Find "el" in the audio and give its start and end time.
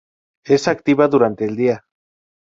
1.45-1.55